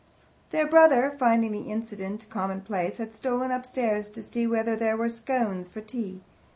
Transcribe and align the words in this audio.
Their 0.49 0.65
brother, 0.65 1.15
finding 1.19 1.51
the 1.51 1.69
incident 1.71 2.27
commonplace, 2.31 2.97
had 2.97 3.13
stolen 3.13 3.51
upstairs 3.51 4.09
to 4.09 4.23
see 4.23 4.47
whether 4.47 4.75
there 4.75 4.97
were 4.97 5.07
scones 5.09 5.67
for 5.67 5.79
tea. 5.81 6.21